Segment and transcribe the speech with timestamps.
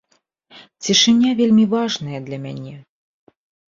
[0.85, 2.77] Цішыня вельмі важная для мяне.